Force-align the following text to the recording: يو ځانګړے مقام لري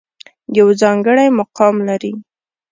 يو 0.57 0.67
ځانګړے 0.81 1.25
مقام 1.39 1.75
لري 1.87 2.11